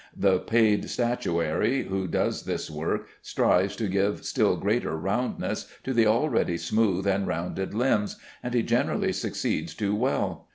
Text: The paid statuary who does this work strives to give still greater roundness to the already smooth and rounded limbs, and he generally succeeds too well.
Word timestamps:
The 0.17 0.39
paid 0.39 0.89
statuary 0.89 1.83
who 1.83 2.07
does 2.07 2.45
this 2.45 2.71
work 2.71 3.07
strives 3.21 3.75
to 3.75 3.87
give 3.87 4.25
still 4.25 4.57
greater 4.57 4.97
roundness 4.97 5.69
to 5.83 5.93
the 5.93 6.07
already 6.07 6.57
smooth 6.57 7.05
and 7.05 7.27
rounded 7.27 7.75
limbs, 7.75 8.15
and 8.41 8.55
he 8.55 8.63
generally 8.63 9.13
succeeds 9.13 9.75
too 9.75 9.93
well. 9.95 10.47